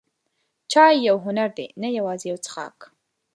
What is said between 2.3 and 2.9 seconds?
یو څښاک.